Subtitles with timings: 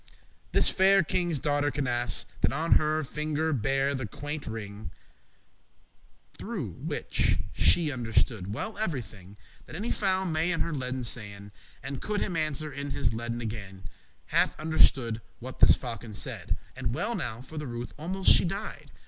[0.51, 4.89] This faire kinge's daughter Canace, That on her finger bare the quainte ring,
[6.35, 9.37] Through which she understood well every thing
[9.67, 11.51] That any fowl may in his leden* sayn, language <29>
[11.83, 13.83] And could him answer in his leden again;
[14.25, 18.91] Hath understoode what this falcon said, And well nigh for the ruth* almost she died